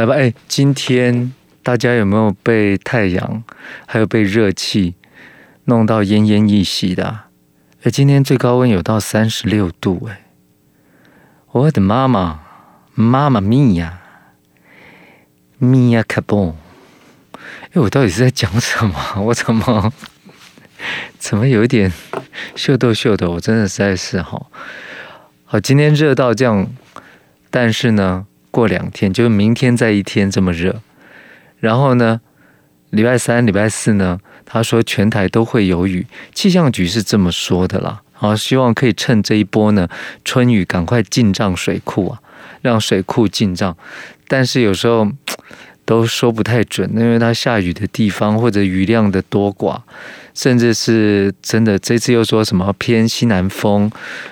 [0.00, 1.30] 来吧，哎，今天
[1.62, 3.44] 大家有没有被太阳
[3.86, 4.94] 还有被热气
[5.64, 7.24] 弄到奄奄一息的？
[7.82, 10.24] 哎，今天最高温有到三十六度，哎，
[11.52, 12.40] 我的妈妈，
[12.94, 14.00] 妈妈咪呀，
[15.58, 16.54] 咪呀卡嘣！
[17.72, 18.94] 哎，我到底是在讲什么？
[19.20, 19.92] 我怎么
[21.18, 21.92] 怎么有一点
[22.56, 23.32] 秀逗秀逗？
[23.32, 24.46] 我真的实在是哈，
[25.44, 26.66] 好，今天热到这样，
[27.50, 28.26] 但是呢。
[28.50, 30.80] 过两天，就是明天再一天这么热，
[31.58, 32.20] 然后呢，
[32.90, 38.02] 礼拜三、礼拜四呢，他说全台都会有雨，气象局是这么说的啦。
[38.12, 39.88] 好，希望可以趁这一波呢
[40.24, 42.20] 春雨赶快进账水库啊，
[42.60, 43.76] 让水库进账。
[44.28, 45.10] 但是有时候
[45.84, 49.80] 都说不太准，因为它下雨的地方或者雨量的多寡。
[50.40, 53.90] 甚至是真的，这次又说什么偏西南风，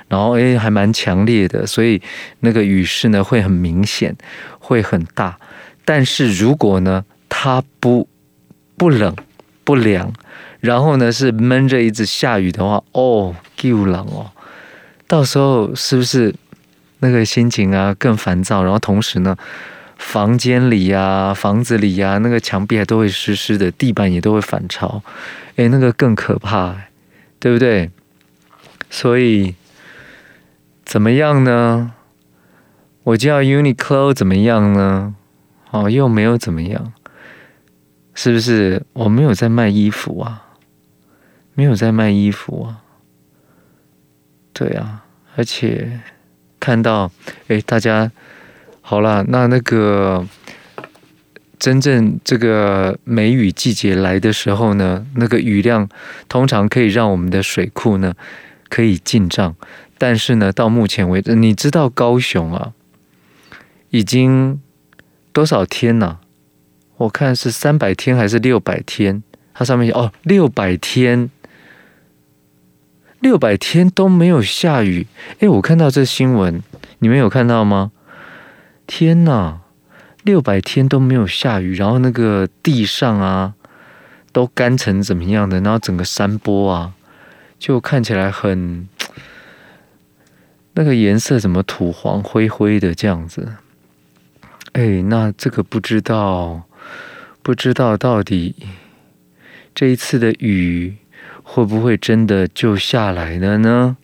[0.09, 2.01] 然后诶还蛮强烈的，所以
[2.41, 4.17] 那个雨势呢会很明显，
[4.59, 5.39] 会很大。
[5.85, 8.09] 但是如果呢它不
[8.79, 9.15] 不冷
[9.65, 10.11] 不凉，
[10.61, 14.31] 然后呢是闷着一直下雨的话，哦，够冷哦，
[15.07, 16.35] 到时候是不是
[17.01, 18.63] 那个心情啊更烦躁？
[18.63, 19.37] 然后同时呢，
[20.09, 25.03] 房间里呀、房子里呀，那个墙壁还都会湿湿的，地板也都会反潮。
[25.57, 26.75] 哎，那个更可怕，
[27.39, 27.91] 对不对？
[28.89, 29.55] 所以
[30.83, 31.93] 怎么样呢？
[33.03, 35.15] 我叫 Uniqlo 怎么样呢？
[35.73, 36.95] 哦，又没有怎么样，
[38.15, 38.83] 是不是？
[38.95, 40.47] 我没有在卖衣服啊，
[41.53, 42.81] 没有在卖衣服啊。
[44.55, 45.05] 对啊，
[45.37, 46.01] 而且
[46.59, 47.11] 看到，
[47.49, 48.11] 哎，大家
[48.89, 50.27] 好了，那那个。
[51.59, 55.89] 真正这个梅雨季节来的时候呢，那个雨量
[56.29, 58.15] 通常可以让我们的水库呢
[58.69, 59.57] 可以进账，
[59.99, 62.75] 但是呢，到目前为止，你知道高雄啊，
[63.91, 64.61] 已经
[65.33, 66.21] 多少天了？
[66.99, 69.25] 我看是三百天还是六百天？
[69.53, 71.29] 它上面哦，六百天，
[73.19, 75.09] 六百天都没有下雨。
[75.41, 76.63] 诶，我看到这新闻，
[77.01, 77.91] 你们有看到吗？
[78.89, 79.59] 天呐！
[80.25, 83.55] 六百天都没有下雨，然后那个地上啊
[84.33, 85.61] 都干成怎么样的？
[85.61, 86.95] 然后整个山坡啊
[87.59, 88.89] 就看起来很
[90.73, 93.53] 那个颜色怎么土黄灰灰的这样子？
[94.73, 96.63] 哎，那这个不知道，
[97.43, 98.55] 不知道到底
[99.75, 100.97] 这一次的雨
[101.43, 103.97] 会不会真的就下来了呢？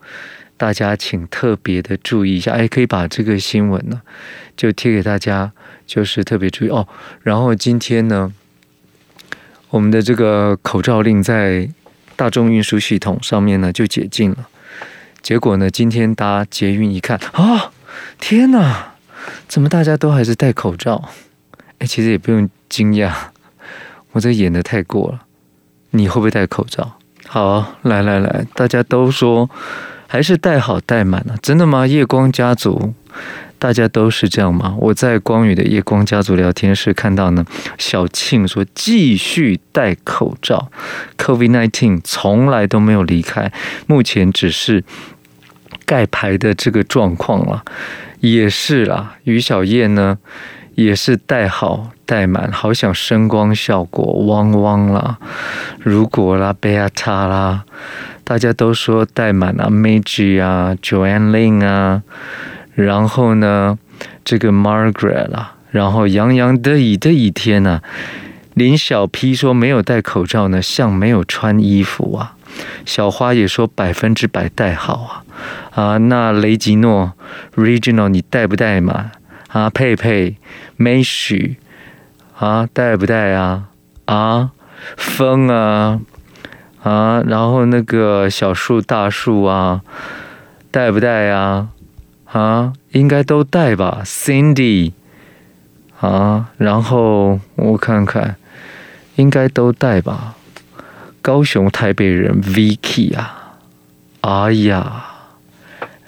[0.57, 4.03] 大家请特别的注意一下，哎，可以把这个新闻呢
[4.57, 5.53] 就贴给大家。
[5.87, 6.89] 就是特别注意哦，
[7.21, 8.33] 然后今天呢，
[9.69, 11.69] 我们的这个口罩令在
[12.17, 14.49] 大众运输系统上面呢就解禁了。
[15.21, 17.71] 结果呢，今天搭捷运一看，啊、
[18.19, 18.95] 天哪，
[19.47, 21.11] 怎么大家都还是戴口罩？
[21.81, 23.13] 哎，其实也不用惊讶，
[24.13, 25.27] 我这演的太过了。
[25.91, 26.99] 你会不会戴口罩？
[27.27, 29.51] 好，来来来，大家都说
[30.15, 31.89] 还是戴好戴满了，真的吗？
[31.89, 32.95] 夜光家族。
[33.59, 34.77] 大家都是这样吗？
[34.79, 37.45] 我在光宇的夜光家族聊天室看到呢，
[37.79, 40.71] 小庆说继续戴口罩
[41.19, 43.51] ，COVID-19 从来都没有离开，
[43.89, 44.85] 目前只是
[45.85, 47.65] 盖牌的这个状况了，
[48.21, 49.17] 也是啦。
[49.25, 50.19] 于小燕呢
[50.77, 55.19] 也是戴好戴满，好想声光效果，汪汪啦，
[55.81, 57.65] 如果啦，贝亚塔啦，
[58.25, 62.03] 大家都说戴满啊，Meiji 啊，Joanne Lin 啊。
[62.75, 63.79] 然后呢，
[64.25, 67.81] 这个 Margaret 啦，然后洋洋得意的一天呢，
[68.55, 72.35] 林小 P 说没有戴口罩呢，像没有穿衣服啊。
[72.85, 75.23] 小花也说百分之百戴好啊。
[75.71, 77.12] 啊，那雷吉诺
[77.55, 79.12] Regional 你戴不戴嘛？
[79.49, 80.37] 啊，佩佩
[80.77, 81.59] 美许
[82.39, 83.69] 啊，戴不戴啊？
[84.06, 84.51] 啊，
[84.97, 86.01] 风啊
[86.84, 89.81] 啊，然后那个小树大树啊，
[90.71, 91.69] 带不戴啊？
[92.31, 94.93] 啊，应该都带吧，Cindy。
[96.00, 98.37] 啊，然后我看看，
[99.17, 100.35] 应该都带吧。
[101.23, 103.55] 高雄、台北人 Vicky 啊，
[104.20, 105.06] 哎呀，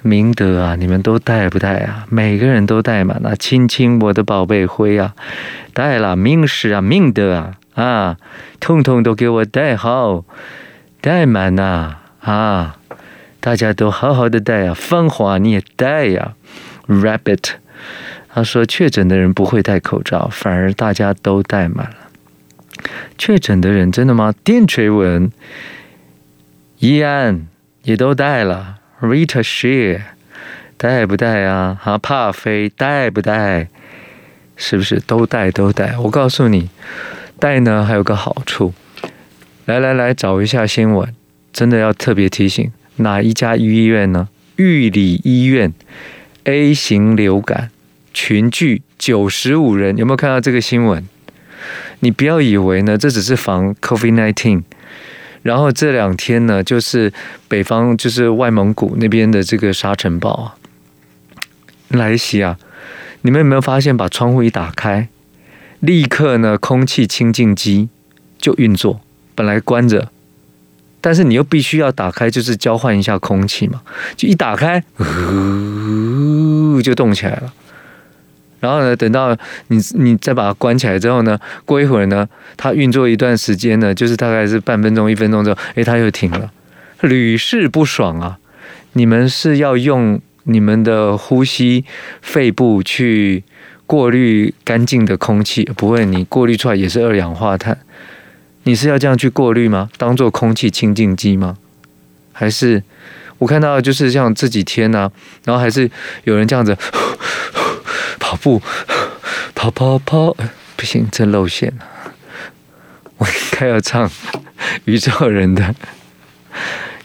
[0.03, 2.05] 明德啊，你们都带不带啊？
[2.11, 3.35] 每个人都带满了。
[3.35, 5.15] 亲亲，我的宝贝灰啊，
[5.73, 6.15] 带了。
[6.15, 8.17] 明石啊，明德啊，啊，
[8.59, 10.25] 通通都给我戴好，
[11.01, 12.79] 戴满呐啊。
[13.39, 16.35] 大家都好好的戴啊，芳华你也戴呀
[16.89, 17.53] ，Rabbit，
[18.29, 21.97] 他说确诊的人不会戴口罩，反而大家都戴满了。
[23.17, 24.35] 确诊的人真的吗？
[24.43, 25.31] 电锤文，
[26.81, 27.47] 伊安
[27.83, 30.01] 也都戴了，Rita Share
[30.77, 31.79] 戴不戴啊？
[31.81, 33.69] 哈，帕菲戴不戴？
[34.57, 35.97] 是不是都戴都戴？
[35.99, 36.69] 我告诉你，
[37.39, 38.73] 戴呢还有个好处。
[39.65, 41.13] 来来来，找一下新闻，
[41.53, 44.29] 真的要特别提醒哪一家医院呢？
[44.57, 45.73] 玉里医院
[46.45, 47.71] A 型流感
[48.15, 51.07] 群聚九十五人，有没有看到这个新闻？
[52.01, 54.63] 你不要以为呢，这只是防 COVID-19。
[55.43, 57.13] 然后这两天呢，就是
[57.49, 60.55] 北方，就是外蒙古那边的这个沙尘暴啊，
[61.89, 62.59] 来袭啊！
[63.23, 65.09] 你们有没有发现，把窗户一打开，
[65.87, 67.89] 立刻呢，空气清净机
[68.37, 69.01] 就运作。
[69.37, 70.11] 本来关着，
[71.01, 73.83] 但是你又必须要打开，就是交换一下空气嘛。
[74.17, 77.53] 就一打开，呜，就动起来了。
[78.59, 79.37] 然后呢，等到
[79.69, 86.51] 你你再把它关起来之后呢，过一会儿呢，它运作一段时间呢，就是大概是半分钟、一分钟之后，哎，它又停了，
[87.03, 88.39] 屡试不爽啊！
[88.95, 91.85] 你们是要用你们的呼吸
[92.23, 93.45] 肺部去
[93.87, 97.79] 过滤干净的空气，不会，你过滤出来也是二氧化碳。
[98.65, 99.89] 你是要这样去过滤吗？
[99.97, 101.57] 当做空气清净机吗？
[102.33, 102.83] 还是
[103.39, 105.11] 我看到就是像这几天呢、
[105.45, 105.91] 然后还是
[106.25, 106.77] 有人这样子。
[108.19, 108.61] 跑步，
[109.55, 110.37] 跑跑跑，
[110.75, 111.87] 不行，真露馅了。
[113.19, 114.11] 我应该要唱
[114.85, 115.75] 宇宙人的，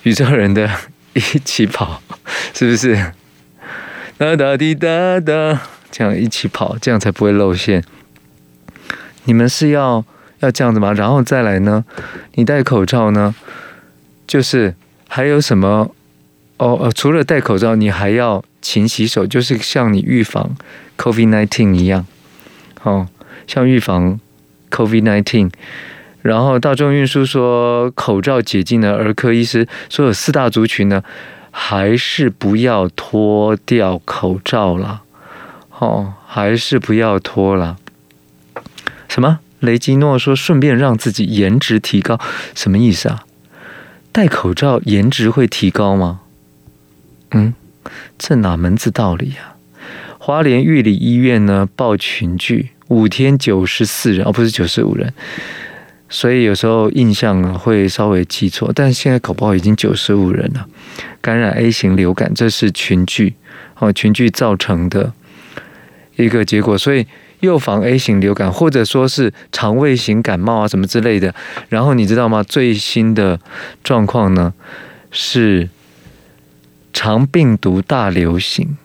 [0.01, 0.67] 宇宙人的
[1.13, 2.01] 一起跑，
[2.55, 3.13] 是不是？
[4.17, 5.61] 哒哒滴哒哒，
[5.91, 7.83] 这样一起跑，这样才不会露馅。
[9.25, 10.03] 你们是要
[10.39, 10.93] 要这样子吗？
[10.93, 11.85] 然后再来呢？
[12.35, 13.35] 你戴口罩呢？
[14.25, 14.73] 就是
[15.07, 15.93] 还有什么？
[16.57, 20.55] 哦呃，除了戴口罩，你还要勤洗手，就是像你预防。
[20.97, 22.05] COVID-19 一样，
[22.83, 23.07] 哦，
[23.47, 24.19] 像预防
[24.69, 25.49] COVID-19，
[26.21, 31.03] 然后大众运输说口罩解禁了儿科医师说有四大族群呢，
[31.49, 35.01] 还是不要脱掉口罩了，
[35.81, 37.77] 哦，还是不要脱了。
[39.09, 39.39] 什么？
[39.59, 42.19] 雷吉诺说顺便让自己颜值提高，
[42.53, 43.25] 什么意思啊？
[44.11, 46.21] 戴口罩颜值会提高吗？
[47.31, 47.55] 嗯，
[48.19, 49.55] 这哪门子道理呀？
[50.19, 55.11] 花莲玉里医院呢，报群聚五天九十四人，而、哦、不是九十五人，
[56.09, 58.71] 所以有时候印象会稍微记错。
[58.73, 60.67] 但现在搞不好已经九十五人了，
[61.21, 63.35] 感染 A 型流感，这是群聚
[63.79, 65.11] 哦，群聚造成的
[66.15, 66.77] 一个结果。
[66.77, 67.05] 所以
[67.41, 71.33] 又防 A 型流感，或者说是肠胃型感冒啊什么之类的。
[71.69, 72.43] 然后你知道吗？
[72.43, 73.39] 最新的
[73.83, 74.53] 状况呢
[75.11, 75.69] 是
[76.93, 78.77] 肠病毒大流行。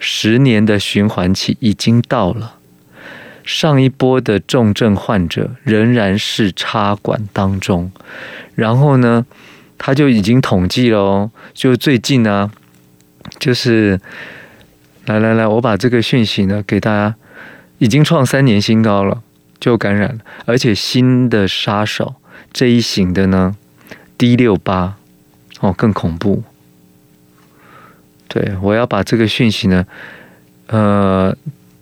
[0.00, 2.54] 十年的循环期已经到了，
[3.42, 7.90] 上一波的重症患者仍然是插管当中，
[8.54, 9.26] 然后呢，
[9.76, 12.48] 他就已经统计了哦，就最近呢，
[13.40, 14.00] 就是
[15.08, 17.14] 来来来，我把这个讯息呢给大家，
[17.78, 19.22] 已经创三年新高了，
[19.58, 22.16] 就感染了，而且新的杀手
[22.52, 23.56] 这一型的呢
[24.18, 24.96] ，D 六八
[25.60, 26.42] 哦，更恐怖。
[28.28, 29.86] 对，我要把这个讯息呢，
[30.66, 31.34] 呃，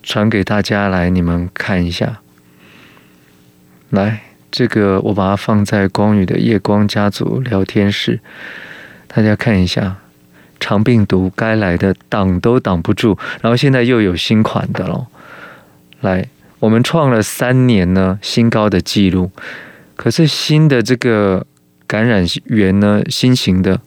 [0.04, 2.20] 传给大家来，你们看一下。
[3.90, 8.20] 来，这个我把它放在光宇的夜光家族聊天室，
[9.08, 9.96] 大家看一下，
[10.60, 15.06] 肠病毒该来的挡都挡不住，然后现在又有新款的喽。
[16.00, 16.26] 来，
[16.58, 19.30] 我们创了三年呢新高的记录，
[19.94, 21.46] 可是新的这个
[21.86, 23.80] 感染源呢，新型的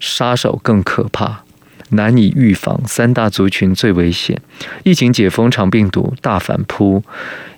[0.00, 1.42] 杀手更可怕。
[1.90, 4.40] 难以预防，三大族群最危险。
[4.82, 7.04] 疫情解封，肠病毒大反扑，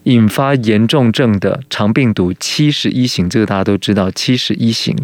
[0.02, 4.94] 引发严重症的肠病毒七十一型，这个大家都知道，七十一型。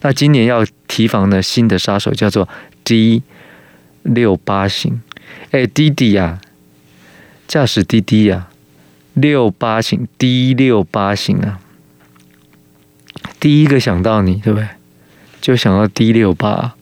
[0.00, 2.48] 那今年要提防的新的杀手叫做
[2.86, 3.24] D
[4.04, 5.00] 六八型。
[5.50, 6.40] 哎，滴滴呀，
[7.48, 8.46] 驾驶滴滴呀，
[9.12, 11.58] 六八型，D 六八型啊，
[13.40, 14.68] 第一个想到你，对不对？
[15.40, 16.74] 就想到 D 六八。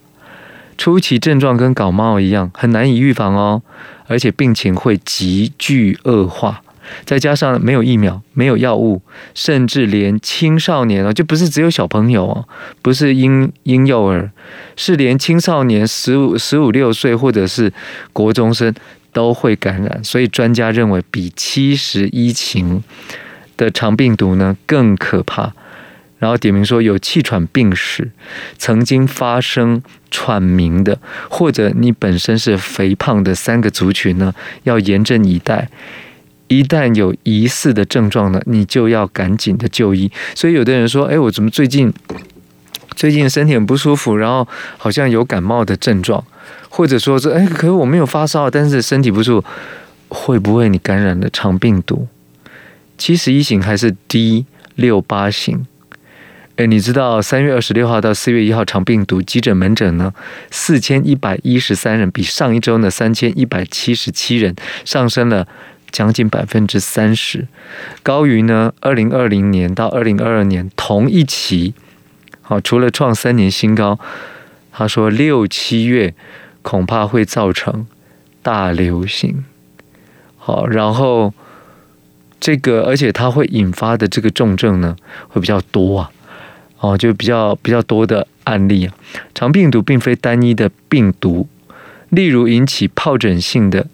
[0.77, 3.63] 初期症状跟感冒一样，很难以预防哦，
[4.07, 6.61] 而且病情会急剧恶化。
[7.05, 9.01] 再加上没有疫苗、没有药物，
[9.33, 12.47] 甚至连青少年哦，就不是只有小朋友哦，
[12.81, 14.31] 不是婴婴幼儿，
[14.75, 17.71] 是连青少年十五、十五六岁或者是
[18.13, 18.73] 国中生
[19.11, 20.03] 都会感染。
[20.03, 22.83] 所以专家认为，比七十一型
[23.57, 25.53] 的肠病毒呢更可怕。
[26.17, 28.09] 然后点名说有气喘病史，
[28.57, 30.97] 曾经发生喘鸣的，
[31.29, 35.67] 或者你本身是肥胖的三个族群呢，要严阵以待。
[36.47, 40.11] 一旦有疑似的症状呢，你就要赶紧的就医。
[40.33, 41.93] 所以有的人说：“哎，我怎么最近
[42.95, 44.47] 最近身体很不舒服，然后
[44.77, 46.23] 好像有感冒的症状，
[46.69, 49.47] 或者说是哎，可是我没有发烧，但是身体不舒服。”
[50.07, 52.07] 会不会你感染了肠病毒？
[52.95, 55.65] 七十一型还是 D 六八型？
[56.57, 60.13] 诶，你知道三月二十六号到四月一号肠病毒急诊门诊呢，
[60.51, 65.45] 四千一百一十三人，比上一周呢三千一百七十七人上升了
[65.95, 67.47] 将近百分之三十，
[68.03, 71.73] 高于呢二零二零年到二零二二年同一期。
[72.41, 73.97] 好，除了创三年新高，
[74.73, 76.13] 他说六七月
[76.61, 77.87] 恐怕会造成
[78.43, 79.45] 大流行。
[80.35, 81.33] 好，然后
[82.41, 84.97] 这个而且它会引发的这个重症呢
[85.29, 86.11] 会比较多啊。
[86.79, 88.93] 哦，就比较比较多的案例啊。
[89.33, 91.47] 肠病毒并非单一的病毒，
[92.09, 93.87] 例如引起疱疹性的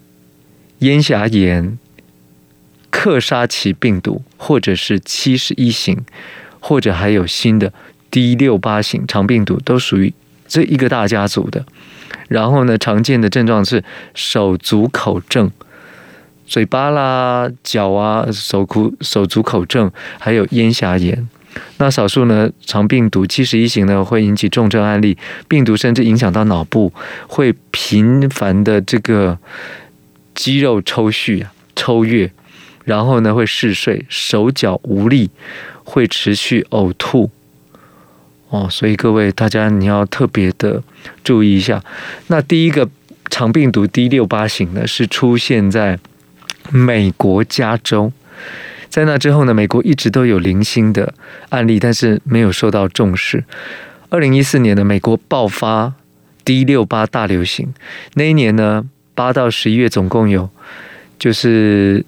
[0.80, 1.78] 咽峡炎、
[3.02, 6.04] 克沙奇病毒，或者是七十一型，
[6.60, 7.72] 或者还有新的
[8.12, 10.14] D 六八型肠病毒，都属于
[10.46, 11.64] 这一个大家族的。
[12.28, 13.82] 然后呢，常见的症状是
[14.14, 15.50] 手足口症，
[16.46, 19.90] 嘴巴啦、脚啊、手足手足口症，
[20.20, 21.28] 还有咽峡炎。
[21.78, 25.18] 那少数呢，肠病毒七十一型呢会引起重症案例，
[25.48, 26.92] 病毒甚至影响到脑部，
[27.26, 29.36] 会频繁的这个
[30.36, 32.30] 肌肉抽搐啊、抽跃，
[32.84, 35.30] 然后呢会嗜睡、手脚无力，
[35.84, 37.30] 会持续呕吐。
[38.50, 40.82] 哦，所以各位大家你要特别的
[41.24, 41.82] 注意一下。
[42.26, 42.88] 那第一个
[43.30, 45.98] 肠病毒 D 六八型呢是出现在
[46.70, 48.12] 美国加州。
[48.90, 51.14] 在那之后呢，美国一直都有零星的
[51.48, 53.42] 案例，但是没有受到重视。
[54.10, 55.94] 二零一四年呢，美国爆发
[56.44, 57.72] D 六八大流行，
[58.12, 58.84] 那一年呢，
[59.14, 60.50] 八到十一月总共有
[61.18, 62.04] 就是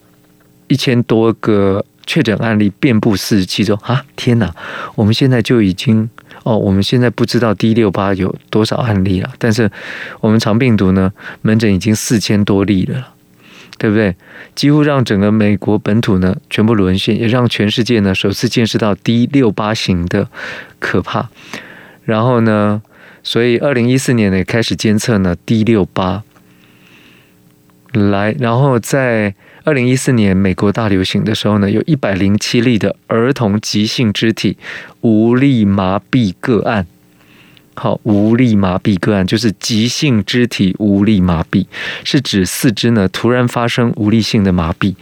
[0.68, 3.74] 一千多个确诊案例，遍布四十七州。
[3.82, 4.54] 啊，天哪！
[4.94, 6.08] 我们现在就已经
[6.42, 9.70] 哦，我们现在不知道 D 六八有多少案例了，但是
[10.20, 13.08] 我们肠病毒呢，门诊已经四千多例了。
[13.76, 14.14] 对不对？
[14.54, 20.28] 几乎让整个美国本土呢全部沦陷，也让全世界呢首次见识到 D 六八型的
[20.78, 21.28] 可怕。
[22.04, 22.80] 然后呢，
[23.24, 26.22] 所以二零一四年呢开始监测呢 D 六八
[27.92, 34.58] 来，然后在二零一四年美国大流行的时候呢，有一百零七例的儿童急性肢体
[35.00, 36.86] 无力麻痹个案。
[37.74, 41.64] 好，无力麻痹个案就是急性肢体无力麻痹，
[42.04, 44.94] 是指四肢呢突然发生无力性的麻痹，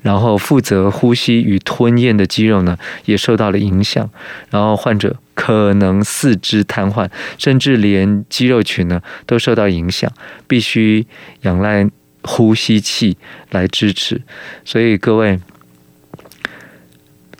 [0.00, 4.10] 然后负责呼吸与吞咽的肌肉呢也受到了影响，
[4.48, 10.10] 然后患者可能四肢瘫痪，甚至连肌肉群呢都受到影响，
[10.48, 11.06] 必须
[11.42, 11.88] 仰赖
[12.28, 13.16] 呼吸器
[13.50, 14.20] 来支持。
[14.64, 15.40] 所以各位，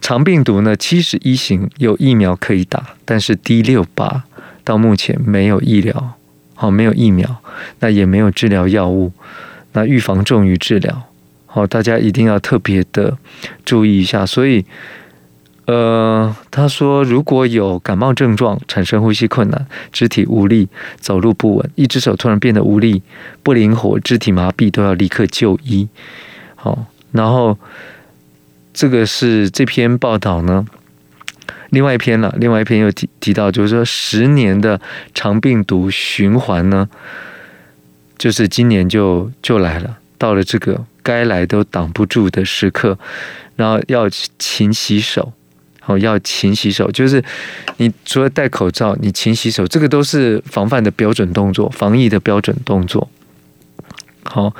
[0.01, 4.25] 肠病毒呢七十一型有疫苗可以打，但是 D 六八。
[4.65, 6.19] 到目前没有医疗，
[6.55, 7.43] 好，没有疫苗，
[7.81, 9.11] 那也没有治疗药物，
[9.73, 11.09] 那预防重于治疗，
[11.47, 13.17] 好，大家一定要特别的
[13.65, 14.27] 注意一下。
[14.27, 14.67] 所以，
[15.69, 20.67] 呃，他说如果有感冒症状，产生呼吸困难、肢体无力、
[20.99, 23.03] 走路不稳、一只手突然变得无力、
[23.43, 25.87] 不灵活、肢体麻痹，都要立刻就医。
[26.55, 27.59] 好，然后
[28.73, 30.67] 这个是这篇报道呢。
[31.69, 34.81] 另外一篇了，另外一篇又提提到，就是说十年的
[35.13, 36.89] 肠病毒循环呢，
[38.17, 42.99] 就是今年就就来了，到了这个该来都挡不住的时刻，
[43.57, 44.09] 然后要
[44.39, 45.35] 勤洗手，
[45.89, 47.21] 哦，要勤洗手，就是
[47.79, 53.09] 你除了戴口罩，你勤洗手，这个都是防范的标准动作，防疫的标准动作，
[54.25, 54.55] 好，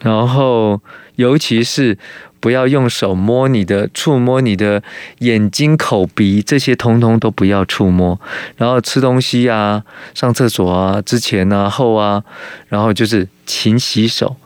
[0.00, 0.80] 然后
[1.16, 1.98] 尤其是。
[2.40, 4.82] 不要用手摸你的、触摸你的
[5.20, 8.20] 眼睛、口鼻，这些通通都不要触摸。
[8.58, 9.82] 然后吃东西啊、
[10.12, 12.22] 上厕所啊、之前啊、后啊，
[12.68, 14.36] 然后就是勤洗手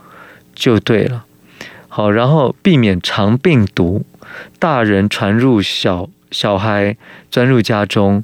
[0.54, 1.24] 就对了。
[1.88, 4.04] 好，然后避免肠病毒
[4.58, 6.96] 大人传入小小孩
[7.30, 8.22] 钻入家中。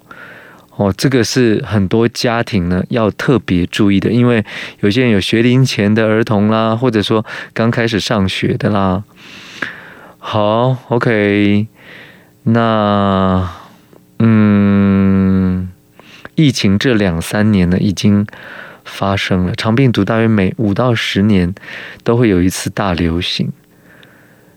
[0.77, 4.45] 哦，这个是很多家庭呢要特别注意的，因为
[4.81, 9.05] 有些人有学龄前的儿童啦，或者说刚开始上学的啦。
[10.19, 11.69] 好，OK，
[12.43, 13.49] 那
[14.19, 15.71] 嗯，
[16.35, 18.27] 疫情这两三年呢已经
[18.85, 21.55] 发生了，肠病毒大约每五到十年
[22.03, 23.53] 都会有一次大流行，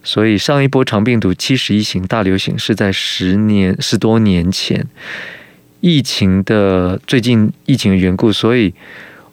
[0.08, 4.88] 所以上一波长病毒七十一型大流行是在十年十多年前，
[5.82, 8.74] 疫情的最近疫情的缘故，所以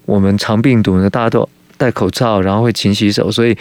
[0.04, 3.56] 我们长病毒呢大家都戴口罩，然后会勤洗手，所以。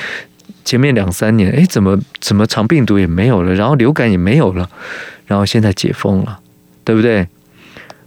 [0.65, 4.69] 前面两三年，哎，怎么怎么长病毒也没有了，然后流感也没有了，
[5.27, 6.39] 然后现在解封了，
[6.85, 7.27] 对不对？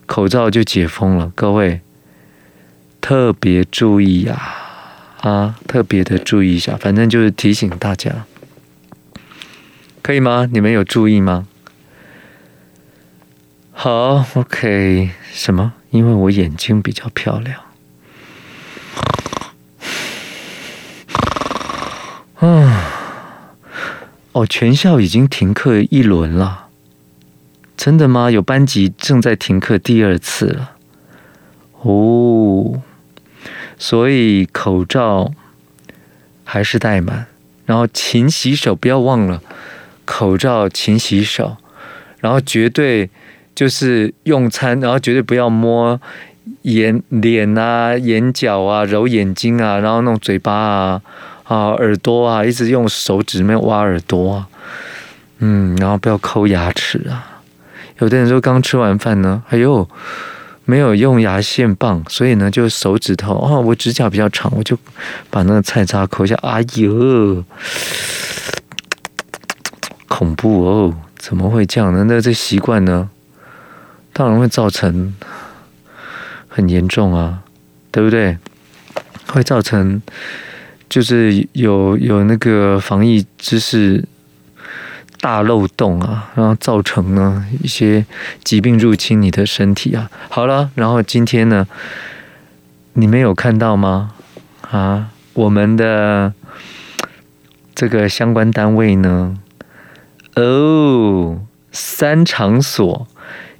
[0.06, 1.80] 口罩就解封了，各位
[3.02, 4.40] 特别注意呀、
[5.20, 6.76] 啊，特别的注意一下。
[6.76, 8.24] 反正就是提醒大家，
[10.06, 10.48] 可以吗？
[10.52, 11.48] 你们有注意吗？
[13.72, 15.10] 好，OK。
[15.32, 15.72] 什么？
[15.90, 17.60] 因为我眼睛比较漂亮。
[22.36, 23.50] 啊，
[24.30, 26.68] 哦，全校已经停课一轮了。
[27.76, 28.30] 真的吗？
[28.30, 30.76] 有班级正在停课第二次了。
[31.80, 32.80] 哦。
[33.76, 35.32] 所以口罩
[36.44, 37.26] 还是戴满，
[37.64, 39.42] 然后勤洗手，不要忘了
[40.06, 41.58] 口罩勤洗手，
[42.20, 43.10] 然后绝对
[43.54, 46.00] 就是用餐，然后绝对不要摸
[46.62, 51.02] 眼脸啊、眼角啊、揉眼睛啊，然后弄嘴巴啊、
[51.44, 54.48] 啊耳朵啊，一直用手指没有挖耳朵啊，
[55.40, 57.42] 嗯，然后不要抠牙齿啊。
[57.98, 59.86] 有的人说刚吃完饭呢，哎呦。
[60.68, 64.76] 没有用牙线棒，所以呢，就手指头哦，我指甲比较长，我就
[65.30, 66.34] 把那个菜渣抠一下。
[66.42, 67.44] 哎呦，
[70.16, 70.94] 恐怖哦！
[71.18, 72.04] 怎么会这样呢？
[72.08, 73.10] 那这习惯呢，
[74.14, 75.14] 当然会造成
[76.48, 77.42] 很严重啊，
[77.90, 78.38] 对不对？
[79.26, 80.00] 会造成
[80.88, 84.04] 就是有有那个防疫知识。
[85.18, 88.04] 大漏洞啊，然后造成呢一些
[88.44, 90.10] 疾病入侵你的身体啊。
[90.28, 91.66] 好了，然后今天呢，
[92.92, 94.12] 你们有看到吗？
[94.70, 96.32] 啊，我们的
[97.74, 99.36] 这个相关单位呢，
[100.36, 101.40] 哦，
[101.72, 103.08] 三场所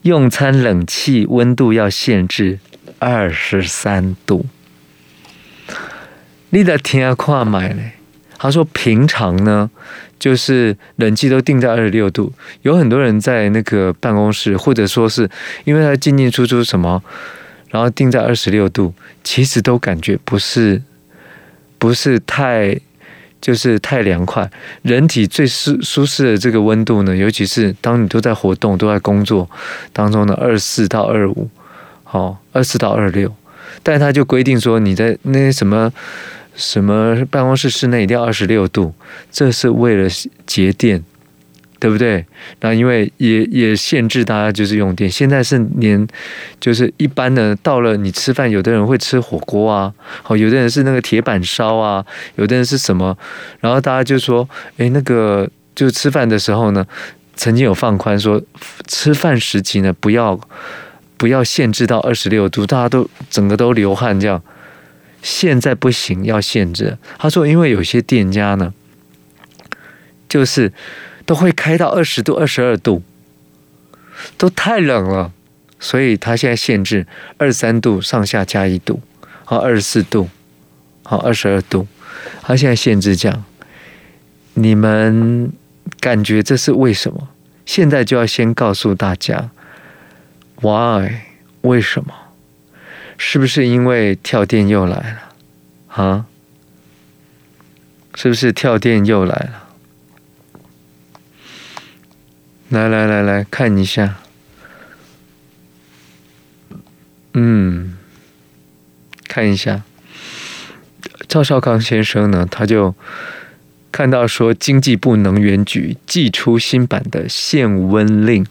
[0.02, 2.61] 用餐冷气温度要限制
[2.99, 4.47] 二十三度。
[6.50, 7.92] 你的天啊，快买嘞！
[8.38, 9.71] 他说平常呢。
[10.18, 15.28] 就是冷气都定在二十六度，有很多人在那个办公室，或者说是
[15.64, 17.02] 因为他进进出出什么，
[17.68, 20.80] 然后定在二十六度，其实都感觉不是
[21.78, 22.80] 不是太
[23.40, 24.50] 就是太凉快。
[24.83, 29.49] 人体最舒舒适的这个温度呢，尤其是当你都在活动、都在工作
[29.92, 31.49] 当中的二四到二五，
[32.05, 33.35] 好，二四到二六，
[33.83, 35.92] 但是他就规定说你在那些什么。
[36.59, 38.94] 什么办公室室内一定要二十六度，
[39.31, 40.09] 这是为了
[40.46, 41.05] 节电，
[41.79, 42.25] 对不对？
[42.61, 45.11] 那因为也也限制大家就是用电。
[45.11, 46.07] 现在是连
[46.59, 52.05] 就是一般的，到了你吃饭，有的人会吃火锅啊，好，有的人是那个铁板烧啊，
[52.37, 53.17] 有的人是什么，
[53.61, 56.87] 然后大家就说，诶，那个就吃饭的时候呢，
[57.35, 58.43] 曾经有放宽说，
[58.87, 60.41] 吃饭时期呢，不要
[61.17, 64.43] 不要限制到二十六度，大家都整个都流汗这样。
[65.23, 66.99] 现在不行，要限制。
[67.19, 68.73] 他说，因为有些店家呢，
[70.29, 70.73] 就是
[71.27, 73.03] 都会开到二十度、二十二度，
[74.39, 75.33] 都太冷了，
[75.79, 79.03] 所以他现在限制二十三度上下加一度，
[79.45, 80.31] 好，二十四度，
[81.03, 81.87] 好，二十二度。
[82.43, 83.45] 他现在限制这样，
[84.55, 85.53] 你们
[86.01, 87.29] 感觉这是为什么？
[87.67, 89.51] 现在就要先告诉大家
[90.62, 91.23] ，why？
[91.62, 92.15] 为什么？
[93.19, 96.27] 是不是因为跳电又来了啊？
[98.15, 99.65] 是不是跳电又来了？
[102.68, 104.16] 来来来来看一下，
[107.35, 107.96] 嗯，
[109.29, 109.83] 看一下，
[111.29, 112.94] 赵少康先生呢，他就
[113.92, 118.46] 看到说，经济部能源局祭出新版的限温令，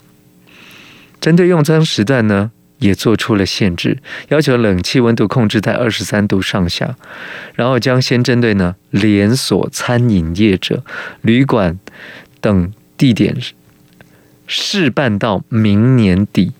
[1.20, 2.52] 针对用餐时段呢。
[2.80, 6.98] 也做出了限制，要求冷气温度控制在二十三度上下，
[7.56, 10.84] 然后将先针对呢连锁餐饮业者、
[11.22, 11.80] 旅馆
[12.42, 13.34] 等地点
[14.48, 16.54] 试办到明年底。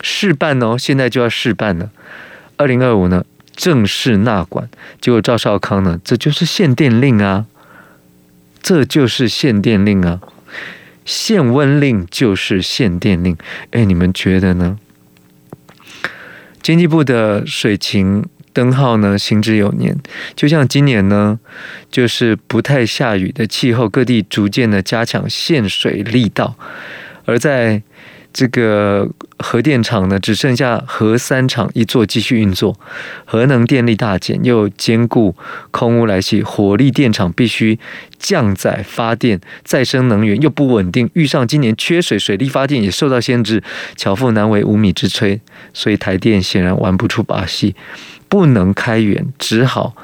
[0.00, 1.90] 试办哦，现在就要试办了。
[2.56, 3.24] 二零二五呢
[3.54, 4.68] 正式纳管，
[5.00, 7.46] 结果赵少康呢，这就是限电令啊，
[8.62, 10.20] 这就是限电令啊，
[11.04, 13.36] 限温令就是限电令。
[13.70, 14.78] 哎，你们觉得呢？
[16.62, 18.26] 经济部的水情
[18.56, 19.94] 灯号呢，行之有年。
[20.34, 21.38] 就像今年呢，
[21.90, 26.56] 就是不太下雨的气候，各地逐渐的加强限水力道，
[27.26, 27.82] 而在。
[28.38, 32.78] 这个核电厂呢，只剩下核三厂一座继续运作，
[33.24, 35.34] 核能电力大减，又兼顾
[35.70, 37.78] 空污来袭，火力电厂必须
[38.18, 43.62] 降载发电，再生能源又不稳定，遇上今年缺水，水力发电也受到限制，
[43.96, 45.40] 巧妇难为无米之炊，
[45.72, 47.74] 所以台电显然玩不出把戏，
[48.28, 49.94] 不能开源，只好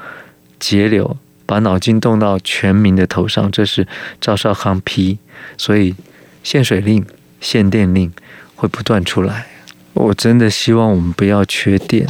[0.58, 3.86] 节流，把脑筋动到全民的头上，这是
[4.20, 5.18] 赵少康批，
[5.56, 5.94] 所以
[6.42, 7.04] 限水令。
[7.42, 8.12] 限电令
[8.54, 9.48] 会不断出来，
[9.94, 12.06] 我真的希望我们不要缺电，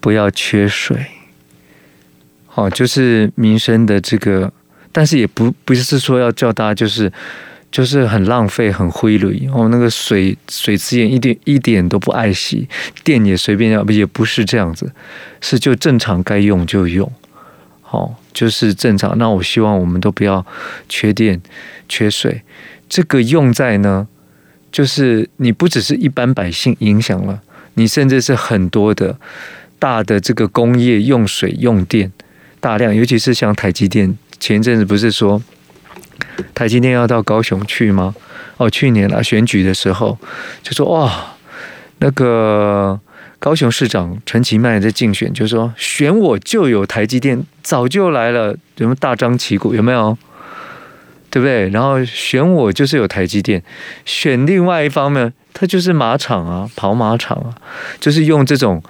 [0.00, 1.06] 不要缺水，
[2.46, 4.52] 好，就是民生的这个，
[4.92, 7.10] 但是也不不是说要叫大家就是
[7.70, 9.68] 就是很浪费、很挥霍哦。
[9.68, 12.68] 那个水水资源一点一点都不爱惜，
[13.04, 14.92] 电也随便要，也不是这样子，
[15.40, 17.10] 是就正常该用就用。
[17.82, 19.18] 好，就是正常。
[19.18, 20.44] 那我希望我们都不要
[20.88, 21.40] 缺电、
[21.88, 22.42] 缺水。
[22.88, 24.06] 这个用在呢，
[24.70, 27.40] 就是你不只是一般百姓影响了，
[27.74, 29.18] 你甚至是很多的
[29.78, 32.12] 大的这个工业用水用电。
[32.60, 35.42] 大量，尤其是像台积电，前一阵子不是说
[36.54, 38.14] 台积电要到高雄去吗？
[38.56, 40.18] 哦，去年啊选举的时候
[40.62, 41.34] 就说哇，
[41.98, 42.98] 那个
[43.38, 50.16] 高雄市长陈其迈在竞选，就说选我就有台积电，早就来了，什么大张旗鼓有没有？
[51.30, 51.68] 对不对？
[51.68, 53.62] 然后选我就是有台积电，
[54.04, 57.54] 选另外一方面，他就是马场啊，跑马场啊，
[58.00, 58.82] 就是用这种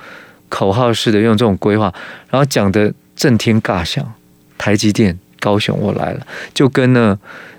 [0.48, 1.92] 口号式的，用这种规划，
[2.30, 2.92] 然后讲的。
[3.16, 4.14] 震天尬响，
[4.56, 6.24] 台积电高雄我来了，
[6.55, 7.18] 就跟呢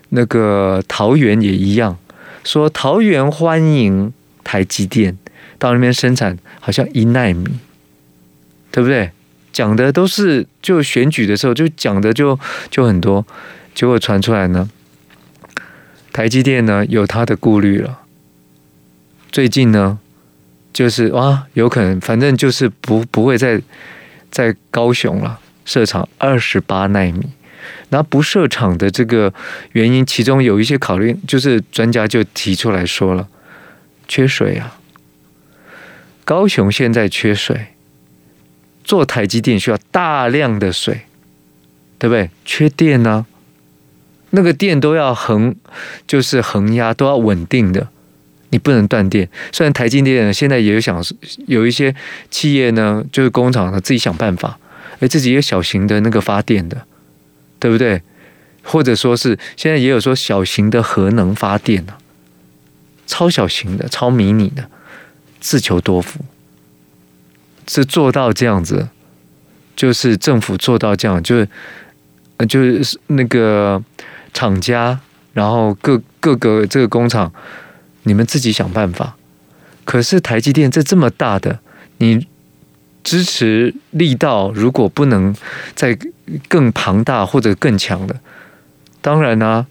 [0.09, 1.97] 那个桃园也一样，
[2.45, 4.13] 说桃园欢迎
[4.43, 5.17] 台积电
[5.59, 7.59] 到那边生产，好像一奈米，
[8.71, 9.11] 对不对？
[9.51, 12.39] 讲的都是就选举的时候就讲的就
[12.69, 13.25] 就很多，
[13.75, 14.69] 结果传出来呢，
[16.13, 17.99] 台积电呢有他的顾虑了，
[19.29, 19.99] 最近呢
[20.71, 23.61] 就是哇有可能，反正就是不不会再
[24.29, 25.39] 在高雄了。
[25.63, 27.21] 设厂二十八奈米，
[27.89, 29.33] 那不设厂的这个
[29.73, 33.27] 原因，其中有一些考虑，就是专家就提出来说了，
[34.07, 34.77] 缺水啊。
[36.23, 37.67] 高雄现在缺水，
[38.83, 41.01] 做台积电需要大量的水，
[41.97, 42.29] 对不对？
[42.45, 43.25] 缺电呢、
[44.29, 45.55] 那个电都要恒，
[46.07, 47.89] 就是恒压都要稳定的，
[48.51, 49.27] 你不能断电。
[49.51, 51.03] 虽然台积电现在也有想
[51.47, 51.93] 有一些
[52.29, 54.57] 企业呢，就是工厂呢自己想办法。
[54.99, 56.85] 哎，自己有小型的那个发电的，
[57.61, 58.01] 对不对？
[58.63, 61.93] 或者说是现在也有说小型的核能发电呢，
[63.07, 64.69] 超小型的、超迷你的，
[65.39, 66.25] 自求多福。
[67.67, 68.89] 是做到这样子，
[69.75, 71.47] 就是政府做到这样，就是
[72.47, 73.81] 就是那个
[74.33, 74.99] 厂家，
[75.33, 77.31] 然后各各个这个工厂，
[78.03, 79.15] 你们自己想办法。
[79.85, 81.59] 可是台积电这这么大的，
[81.99, 82.27] 你。
[83.03, 85.35] 支持力道如果不能
[85.75, 85.97] 再
[86.47, 88.15] 更庞大或者更强的，
[89.01, 89.65] 当然呢、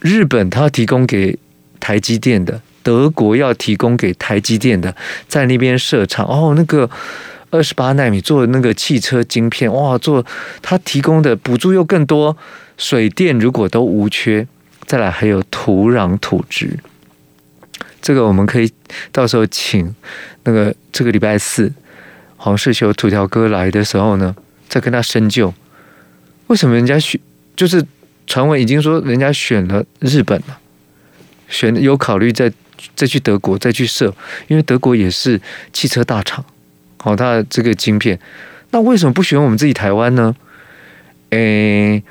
[0.00, 1.38] 日本它提供给
[1.80, 4.94] 台积电的，德国要提供给台积电的，
[5.26, 6.90] 在那边设厂哦，那个
[7.50, 10.26] 二十八纳米做的那个汽车晶片哇，做
[10.60, 12.36] 它提供的补助又更多，
[12.76, 14.46] 水电如果都无缺，
[14.84, 16.78] 再来还有土壤土质，
[18.02, 18.70] 这个我们可以
[19.12, 19.94] 到时候请
[20.44, 21.72] 那个这个礼拜四。
[22.38, 24.34] 黄世修土条哥来的时候呢，
[24.68, 25.52] 在跟他深究，
[26.46, 27.20] 为什么人家选
[27.54, 27.84] 就是
[28.26, 30.58] 传闻已经说人家选了日本了，
[31.48, 32.50] 选有考虑再
[32.94, 34.14] 再去德国再去设，
[34.46, 35.40] 因为德国也是
[35.72, 36.44] 汽车大厂，
[36.98, 38.18] 好，他的这个晶片，
[38.70, 40.34] 那为什么不选我们自己台湾呢？
[41.30, 42.02] 诶，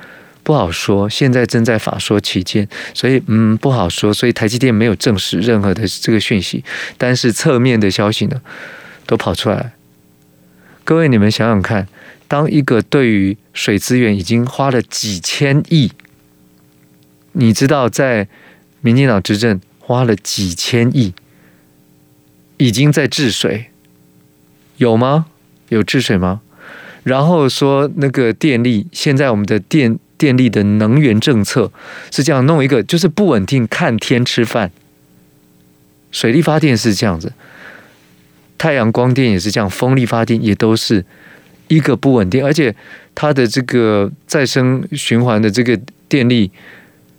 [0.44, 6.64] 不好说，现在正在法说期间，所以嗯不好说，所以台积电没有证实任何的这个讯息，
[6.98, 8.42] 但是侧面的消息呢
[9.06, 9.72] 都跑出来。
[10.88, 11.86] 各位，你们想想看，
[12.30, 15.92] 当一个对于水资源已经花了几千亿，
[17.34, 18.30] 你知道在
[18.80, 21.14] 民进党执政花了几千亿，
[22.56, 23.66] 已经在治水，
[24.78, 25.26] 有吗？
[25.68, 26.40] 有治水吗？
[27.04, 31.70] 然后说那个电力，现在我们的电电力的能源政策
[32.10, 34.72] 是这样弄一个，就是不稳定，看天吃饭。
[36.12, 37.34] 水力发电是这样子。
[38.58, 41.06] 太阳光电也是这样，风力发电也都是
[41.68, 42.74] 一个不稳定，而且
[43.14, 46.50] 它的这个再生循环的这个电力，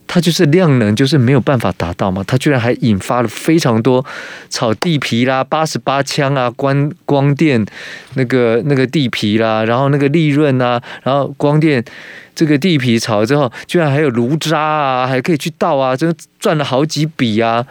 [0.06, 4.04] 它就是量能就是没有办法达到嘛，它居然还引发了非常多
[4.48, 7.64] 炒地皮啦、八十八枪啊、光光电
[8.14, 11.84] 那个那个地皮啦，然后那个利润啊，然后光电
[12.34, 17.66] 这个地皮炒了之后，居然还有炉渣啊，还可以去倒啊，这赚了好几笔啊！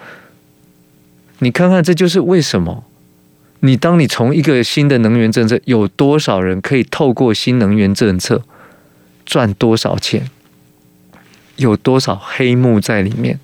[1.40, 2.84] 你看看，这就是为什么。
[3.62, 8.44] 你当你从一个新的能源政策，有多少人可以透过新能源政策
[9.26, 10.30] 赚多少钱？
[11.56, 13.40] 有多少黑幕在里面？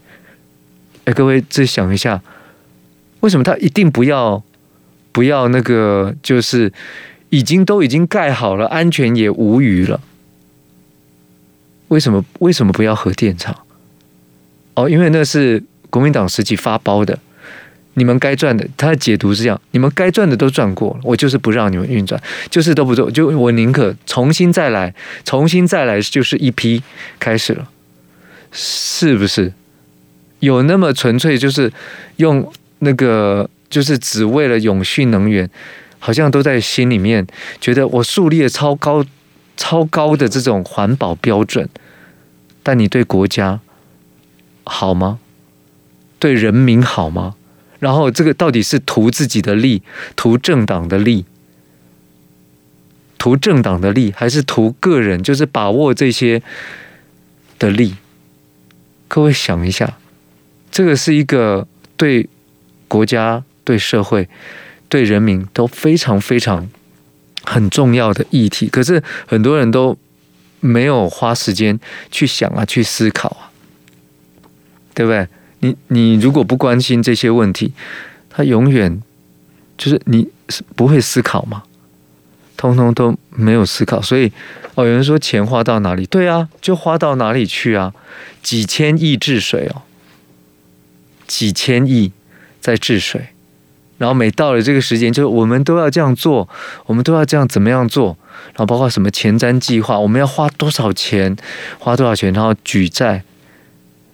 [1.06, 2.21] 哎，各位再想一下，
[3.21, 4.43] 为什么他一定不要
[5.12, 6.15] 不要那个？
[6.21, 6.71] 就是
[7.30, 9.99] 已经都已经盖好了，安全也无虞了。
[11.88, 13.65] 为什么为什么不要核电厂？
[14.76, 17.17] 哦，因为那是国民党时期发包的。
[17.95, 26.82] 你们该赚的，他的解读是这样：你们该赚的都赚过了，我就是不让你们运转，就是都不做，就我宁可重新再来，重新再来就是一批
[27.19, 27.69] 开始了，
[28.51, 29.53] 是不是？
[30.39, 31.71] 有那么纯粹，就是
[32.17, 35.49] 用那个，就是只为了永续能源，
[35.99, 37.25] 好像都在心里面
[37.62, 39.06] 觉得我树立了超高、
[39.56, 41.69] 超高的这种环保标准，
[42.62, 43.62] 但你对国家
[44.65, 45.19] 好吗？
[46.19, 47.36] 对人民好吗？
[47.84, 49.84] 然后这个到底是图自己的利，
[50.15, 51.26] 图政党的利，
[53.17, 55.22] 图政党的利，还是图个人？
[55.22, 56.41] 就是把握这些
[57.60, 57.96] 的利。
[59.10, 59.98] 各位想一下，
[60.72, 61.67] 这个是一个
[61.98, 62.30] 对
[62.88, 64.30] 国家、对社会、
[64.88, 66.69] 对人民都非常非常
[67.43, 68.69] 很重要的议题。
[68.69, 69.98] 可是很多人都
[70.62, 71.78] 没有花时间
[72.10, 73.52] 去想啊，去思考啊，
[74.93, 75.28] 对不对？
[75.63, 77.71] 你你如果不关心这些问题，
[78.30, 79.02] 他永远
[79.78, 81.63] 就是你是不会思考嘛，
[82.58, 84.02] 通通都没有思考。
[84.02, 84.30] 所以
[84.76, 86.06] 哦，有人说钱花到哪里？
[86.06, 87.93] 对啊，就花到哪里去啊？
[88.41, 89.84] 几千亿治水哦，
[91.26, 92.12] 几千亿
[92.60, 93.30] 在治水，
[93.97, 96.49] 然后每到了这个时间，就我们都要这样做，
[96.88, 98.17] 我们都要这样怎么样做？
[98.47, 101.38] 然后包括什么前瞻计划，我们要花多少钱？
[101.80, 102.34] 花多少钱？
[102.34, 103.23] 然后举债。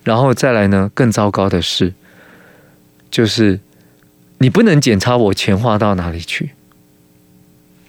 [0.10, 0.90] 然后再来呢？
[0.96, 1.94] 更糟糕的是，
[3.12, 3.60] 就是
[4.40, 6.50] 你不能检查我钱花到哪里去。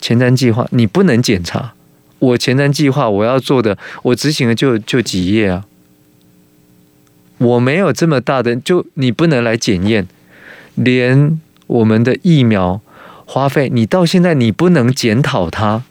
[0.02, 1.72] 前瞻计划你不能检查，
[2.18, 5.64] 我前瞻计划我要做的，我执行的就就几页啊。
[7.38, 10.06] 我没有这么大的，就你不能来检验，
[10.74, 12.82] 连我们的疫苗
[13.24, 15.84] 花费，你到现在你不能检讨它。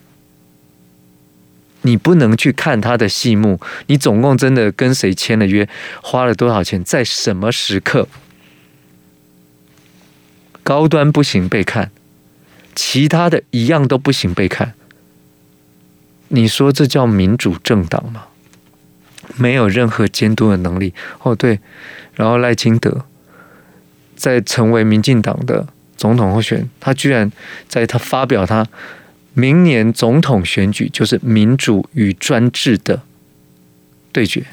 [1.83, 5.67] 你不能去看他的戏目，你总共真的跟谁签了约，
[6.01, 8.07] 花了多少钱，在什么时刻？
[10.61, 11.89] 高端不行被看，
[12.75, 14.73] 其他的一样都不行被看。
[16.27, 18.25] 你说这叫民主政党吗？
[19.37, 20.93] 没有任何监督的能力。
[21.23, 21.59] 哦，对，
[22.13, 23.05] 然后赖清德
[24.15, 25.65] 在成为民进党的
[25.95, 27.31] 总统候选人，他居然
[27.67, 28.67] 在他发表他。
[29.39, 33.03] 明年总统选举就是民主与专制的
[34.11, 34.43] 对决，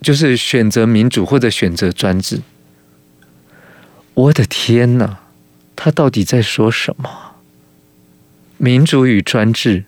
[0.00, 2.40] 就是选择民主或者选择专制。
[4.14, 5.18] 我的天哪，
[5.74, 7.10] 他到底在说什么？
[8.56, 9.84] 民主与专制，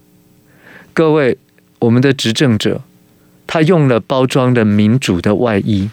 [0.93, 1.38] 各位，
[1.79, 2.83] 我们的执政者，
[3.47, 5.88] 他用了包装的民主的外衣。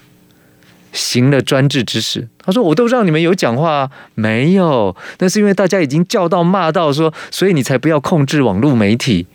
[0.96, 4.96] 行了专制之实，他说：“我都让你们有讲话，没有？
[5.20, 9.28] 那是因为大家已经叫到骂到说，所以你才不要控制网络媒体。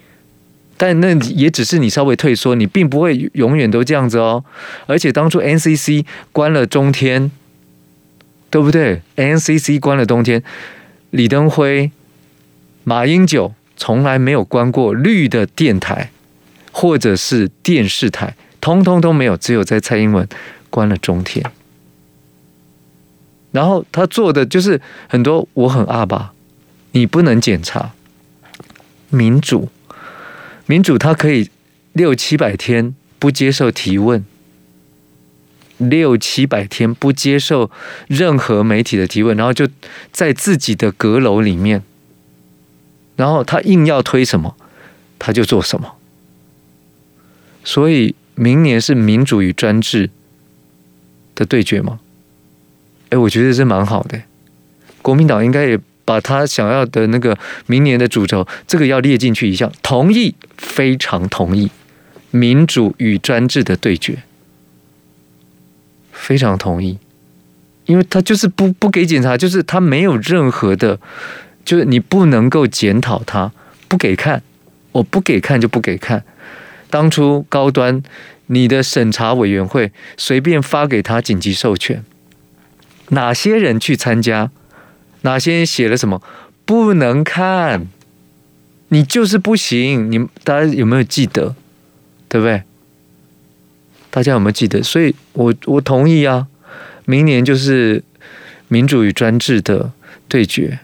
[0.79, 4.42] 但那也只是你稍微退缩，你并不会永远都这样子哦。
[4.87, 7.31] 而且当初 NCC 关了中天，
[8.49, 10.42] 对不对？NCC 关了中天，
[11.11, 11.90] 李登辉、
[12.85, 16.11] 马英九从来没有关过绿的电台
[16.73, 20.27] 或者是电视台，通通都没有，只有在蔡英文。”
[20.71, 21.45] 关了中天，
[23.53, 26.33] 然后他做的就是很多我很阿爸，
[26.93, 27.93] 你不能检查。
[29.11, 29.69] 民主，
[30.67, 31.51] 民主他可以
[31.93, 34.25] 六七百天不接受提问，
[35.79, 37.73] 六七百天不接受
[38.07, 39.69] 任何媒体的提问，然后就
[40.13, 41.83] 在自己的阁楼里面，
[43.17, 44.55] 然后他硬要推什么，
[45.19, 45.97] 他就做什么，
[47.65, 50.11] 所以明年是民主与专制
[51.40, 51.98] 的对决吗？
[53.09, 54.20] 哎，我觉得这蛮好的。
[55.00, 59.72] 国民党应该也把他想要的那个明年的主轴，这个要列进去一项。
[59.83, 61.70] 同意，非常同意。
[62.31, 64.22] 民主与专制的对决，
[66.12, 66.98] 非常同意。
[67.87, 71.00] 因为他就是不不给检查，就是他没有任何的，
[71.64, 73.50] 就是你不能够检讨他，
[73.88, 74.42] 不给看，
[74.92, 76.22] 我不给看就不给看。
[76.90, 78.03] 当初高端。
[78.53, 82.05] 你的审查委员会随便发给他紧急授权，
[83.11, 84.51] 哪些人去参加？
[85.23, 86.21] 哪些人写了什么？
[86.65, 87.87] 不能看，
[88.89, 90.11] 你就是不行。
[90.11, 91.55] 你们大家有没有记得？
[92.29, 92.63] 对不对？
[94.11, 94.83] 大家有没有记得？
[94.83, 96.49] 所以我我同意啊，
[97.05, 98.03] 明年就是
[98.67, 99.93] 民主与专制的
[100.27, 100.81] 对决，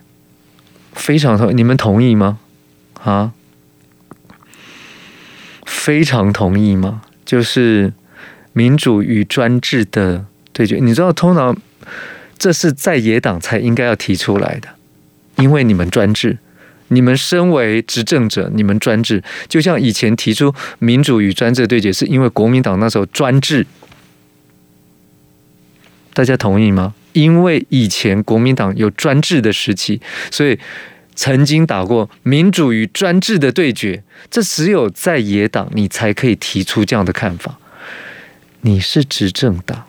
[0.93, 1.57] 非常同。
[1.57, 2.39] 你们同意吗？
[3.03, 3.33] 啊？
[5.65, 7.03] 非常同意吗？
[7.27, 7.93] 就是
[8.55, 11.55] 民主与专制的对决，你知道，通常
[12.39, 14.69] 这是在野党才应该要提出来的，
[15.37, 16.39] 因为你们专制，
[16.89, 23.67] 你们身为执政者，你们专制，就像以前提出民主与专制的对决，是因为国民党那时候专制，
[26.15, 26.95] 大家同意吗？
[27.13, 30.59] 因为以前国民党有专制的时期，所以
[31.17, 34.05] 曾经打过民主与专制的对决。
[34.31, 37.59] 这只有在野党，你才可以提出这样的看法。
[38.61, 39.85] 你是执政党，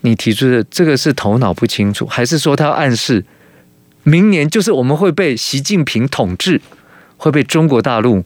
[0.00, 3.24] 你提出的这个是头脑不清楚，还是说他暗示
[4.02, 6.60] 明年就是我们会被习近平统治，
[7.16, 8.24] 会被中国大陆？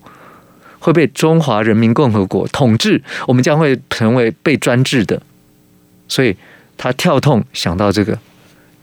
[0.78, 5.20] 会被中华人民共和国统治，我们将会成为被专制的，
[6.06, 6.36] 所以
[6.76, 8.16] 他跳痛想到这个，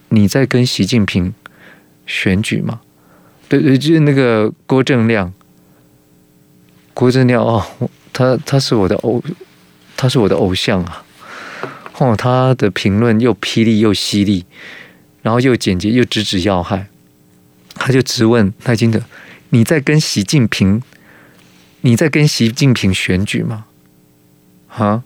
[0.09, 1.33] 你在跟习近平
[2.05, 2.81] 选举吗？
[3.61, 5.31] 对，就是那个郭正亮，
[6.93, 7.63] 郭正亮哦，
[8.11, 9.23] 他他是我的偶，
[9.95, 11.05] 他是我的偶像啊！
[11.99, 14.45] 哦，他的评论又霹雳又犀利，
[15.21, 16.87] 然后又简洁又直指要害，
[17.75, 19.03] 他就直问赖清德：
[19.49, 20.81] 你在跟习近平？
[21.81, 23.65] 你在跟习近平选举吗？
[24.69, 25.03] 啊？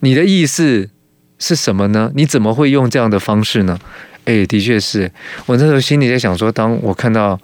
[0.00, 0.90] 你的意思
[1.38, 2.12] 是什么呢？
[2.14, 3.78] 你怎么会用这样的方式呢？
[4.24, 5.10] 哎，的确是
[5.46, 7.38] 我那时候心里在想说，当我看到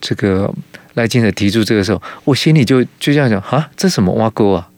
[0.00, 0.52] 这个
[0.94, 4.68] 赖清德提出这个时候，我心里就就这样想：啊，这什么挖沟啊？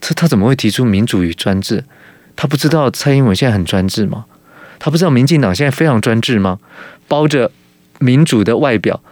[0.00, 1.84] 这他怎么会提出民主与专制？
[2.34, 4.24] 他不知道蔡英文现在很专制吗？
[4.78, 6.58] 他不知道民进党现在非常专制吗？
[7.06, 7.50] 包着
[7.98, 9.02] 民主的外表，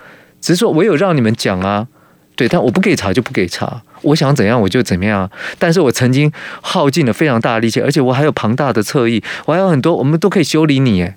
[0.41, 1.89] 只是说我有让你们讲啊。
[2.37, 5.29] 对，但我不给查就不给查，我想怎样我就怎么样。
[5.59, 11.03] 但是我曾经耗尽了非常大的力气，而且我还有庞大的侧翼，我还有很多，我们都可以修理你。
[11.03, 11.17] 哎，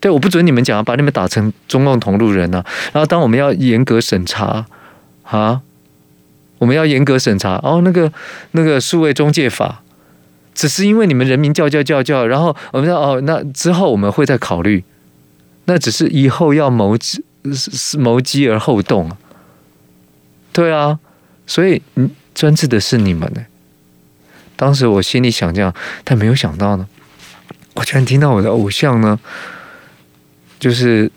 [0.00, 2.64] 对，我不准你们讲，把你们打成中共同路人啊。
[2.92, 4.66] 然后当我们要严格审查
[5.22, 5.60] 啊，
[6.58, 8.12] 我们要严格审查哦，那个
[8.52, 9.82] 那个数位中介法，
[10.54, 14.84] 只是因为你们人民叫叫叫叫，然后我们说哦，那之后我们会再考虑，
[15.64, 17.22] 那只是以后要谋之
[17.98, 19.10] 谋机而后动。
[20.52, 20.98] 对啊，
[21.46, 21.82] 所以，
[22.34, 23.42] 专制的是你们呢。
[24.56, 26.86] 当时我心里想这样，但没有想到呢，
[27.74, 29.20] 我居然听到我的偶像呢，
[30.58, 31.10] 就是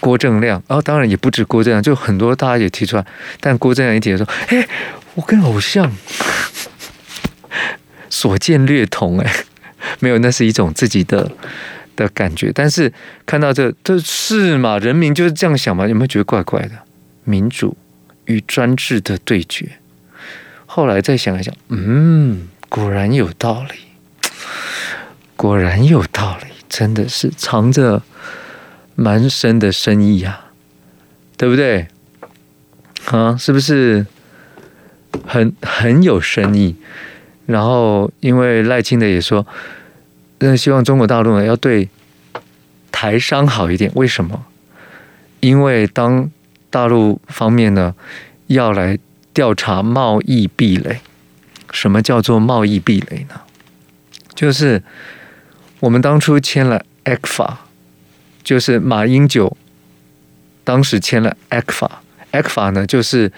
[0.00, 0.62] 郭正亮。
[0.68, 3.06] 然后当然也不止郭正亮，就很多大家也提出来。
[3.40, 4.68] 但郭正亮一提说：“哎，
[5.14, 5.90] 我跟偶像
[8.10, 9.32] 所见略同。”哎，
[10.00, 11.30] 没有，那是一种自己的
[11.96, 12.50] 的感觉。
[12.54, 12.92] 但是
[13.26, 14.78] 看到这，这是嘛？
[14.78, 15.86] 人民就是这样想嘛？
[15.86, 16.70] 有没有觉得怪怪的？
[17.24, 17.76] 民主。
[18.26, 19.68] 与专制的对决，
[20.64, 24.28] 后来再想一想，嗯，果然有道理，
[25.36, 28.02] 果然有道理，真的是藏着
[28.94, 30.52] 蛮深的深意啊，
[31.36, 31.88] 对不对？
[33.06, 34.06] 啊，是不是
[35.26, 36.76] 很很有深意？
[37.46, 39.46] 然后，因为赖清德也说，
[40.38, 41.88] 那希望中国大陆呢要对
[42.90, 44.46] 台商好一点，为什么？
[45.40, 46.30] 因为当
[46.70, 47.94] 大陆方面呢，
[48.46, 48.98] 要来
[49.34, 51.00] 调查贸易壁垒。
[51.70, 53.40] 什么叫做贸易壁垒呢？
[54.34, 54.82] 就是
[55.80, 57.56] 我们当初签了 ECFA，
[58.44, 59.56] 就是马英九
[60.62, 63.32] 当时签了 ECFA，ECFA 呢就是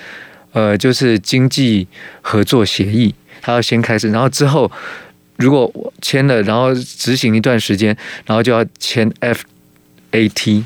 [0.53, 1.87] 呃就是经济
[2.21, 4.71] 合作协议，他要先开始，然后之后
[5.37, 9.11] 如果签了，然后执行一段时间，然后就要签
[10.11, 10.65] FAT，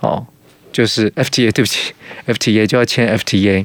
[0.00, 0.26] 哦。
[0.74, 1.94] 就是 FTA，对不起
[2.26, 3.64] ，FTA 就要签 FTA，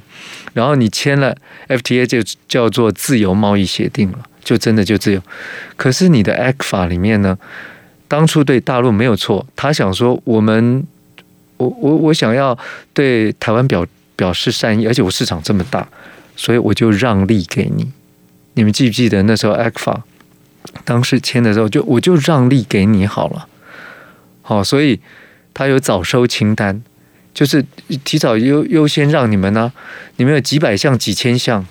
[0.53, 1.35] 然后你签了
[1.67, 5.19] FTA 就叫做自由贸易协定了，就真的就自由。
[5.75, 7.35] 可是你的 ECFA 里面呢，
[8.09, 10.85] 当初对大陆没有错，他想说我们，
[11.55, 12.57] 我我我想要
[12.93, 13.85] 对台湾表
[14.17, 15.87] 表示善意，而且我市场这么大，
[16.35, 17.89] 所以我就让利给你。
[18.55, 20.01] 你们记不记得那时候 ECFA
[20.83, 23.47] 当时签的时候就我就让利给你好了，
[24.41, 24.99] 好，所以
[25.53, 26.81] 他有早收清单。
[27.31, 27.63] 就是
[28.03, 29.71] 提早优优先让你们呢、
[30.17, 31.65] 你们有几百项、几千项，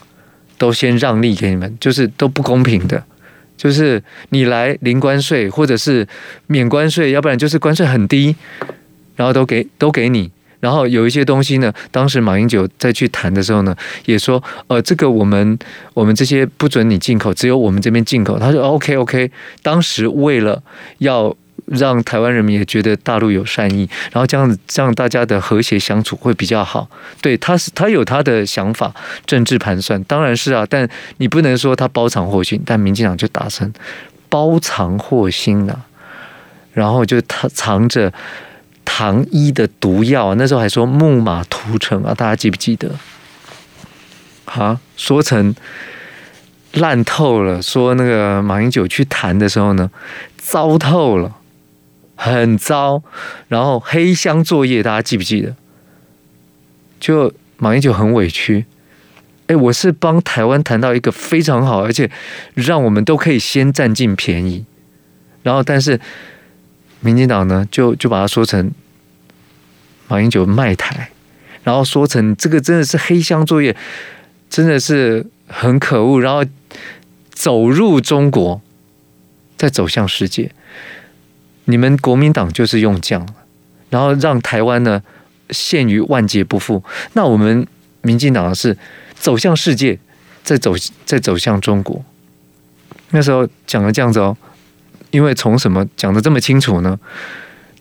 [0.56, 3.04] 都先让利给你们，就是都不公平的。
[3.58, 6.08] 就是你来零关税，或者是
[6.46, 8.34] 免关税，要不然就是关税很低，
[9.16, 10.30] 然后都给都给你。
[10.60, 15.58] 然后有一些东西呢，当时马英九再去谈的时候呢，也说呃，这个我们
[15.92, 18.38] 我们这些不准你进口，只有我们这边进口。
[18.38, 19.30] 他说 OK OK，
[19.62, 20.62] 当时为了
[20.98, 21.36] 要。
[21.70, 26.88] 让台湾人民也觉得大陆有善意，然后这样这样大家的和谐相处会比较好。
[27.20, 28.94] 对，他是他有他的想法，
[29.26, 30.88] 政治盘算当然是啊，但
[31.18, 32.62] 你不能说他包藏祸心。
[32.64, 33.72] 但民进党就打成
[34.28, 35.84] 包藏祸心了，
[36.72, 38.12] 然后就他藏着
[38.84, 42.90] 糖衣的毒药，那时候还说木马屠城啊，大家记不记得？
[44.46, 45.54] 啊，说成
[46.72, 49.90] 烂透了，说那个马英九去谈的时候呢，
[50.36, 51.34] 糟透了。
[52.20, 53.00] 很糟，
[53.46, 55.54] 然后黑箱作业，大家记不记得？
[56.98, 58.66] 就马英九很委屈，
[59.46, 62.10] 哎，我是帮台湾谈到一个非常好，而且
[62.54, 64.64] 让我们都可以先占尽便宜，
[65.44, 66.00] 然后但是
[66.98, 68.72] 民进党呢，就就把它说成
[70.08, 71.12] 马英九卖台，
[71.62, 73.76] 然后说成这个真的是黑箱作业，
[74.50, 76.44] 真的是很可恶，然后
[77.30, 78.60] 走入中国，
[79.56, 80.50] 再走向世界。
[81.70, 83.28] 你们国民党就是用这样，
[83.90, 85.02] 然后让台湾呢
[85.50, 86.82] 陷于万劫不复。
[87.12, 87.66] 那我们
[88.00, 88.76] 民进党是
[89.14, 89.98] 走向世界，
[90.42, 92.02] 再走再走向中国。
[93.10, 94.34] 那时候讲了这样子哦，
[95.10, 96.98] 因为从什么讲的这么清楚呢？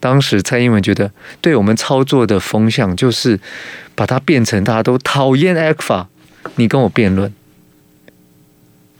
[0.01, 1.09] 当时蔡英文觉得，
[1.39, 3.39] 对我们操作的风向就是
[3.95, 6.07] 把它变成大家都讨厌 ECFA，
[6.57, 7.33] 你跟我辩论，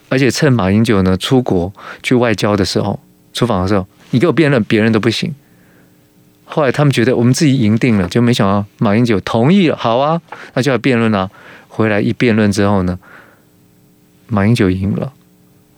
[0.08, 3.02] 而且趁马英九呢出国去外交的时候，
[3.34, 3.86] 出访的时候。
[4.12, 5.34] 你给我辩论，别人都不行。
[6.46, 9.76] 后来他们觉得我们自己赢定了，就没想到马英九同意了。
[9.76, 10.22] 好啊，
[10.54, 11.30] 那就要辩论啊。
[11.68, 12.98] 回来一辩论之后呢，
[14.28, 15.12] 马英九赢了，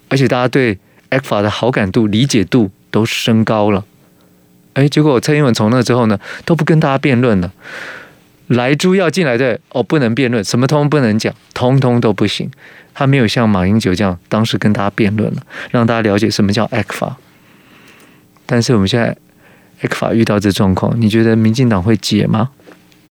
[0.07, 0.77] 而且大家对
[1.09, 3.83] ECFA 的好感度、理解度都升高了。
[4.73, 7.51] 哎，结果蔡英文从那之后呢，都不跟大家辩论了。
[8.47, 12.49] 莱猪要进来的哦，不能辩论，什么通不能讲，通通都不行。
[12.93, 17.13] 他没有像马英九这样，当时跟大家辩论了，让大家了解什么叫 ECFA。
[18.51, 19.15] 但是我们现在
[19.81, 22.49] X 法遇到这状况，你觉得民进党会解吗？